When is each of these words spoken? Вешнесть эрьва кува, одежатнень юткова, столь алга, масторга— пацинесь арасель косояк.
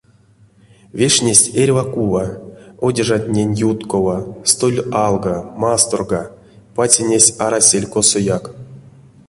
Вешнесть 0.99 1.51
эрьва 1.61 1.85
кува, 1.93 2.25
одежатнень 2.85 3.57
юткова, 3.69 4.17
столь 4.51 4.79
алга, 5.05 5.35
масторга— 5.61 6.21
пацинесь 6.75 7.35
арасель 7.45 7.89
косояк. 7.93 8.43